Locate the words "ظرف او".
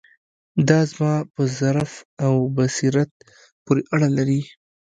1.57-2.33